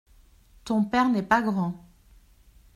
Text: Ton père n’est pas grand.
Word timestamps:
Ton 0.63 0.83
père 0.83 1.09
n’est 1.09 1.21
pas 1.21 1.43
grand. 1.43 1.75